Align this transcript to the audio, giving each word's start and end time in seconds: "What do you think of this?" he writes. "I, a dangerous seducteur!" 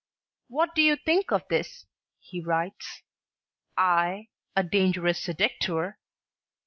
"What 0.47 0.73
do 0.73 0.81
you 0.81 0.95
think 0.95 1.29
of 1.31 1.47
this?" 1.47 1.85
he 2.19 2.41
writes. 2.41 3.03
"I, 3.77 4.29
a 4.55 4.63
dangerous 4.63 5.19
seducteur!" 5.23 5.99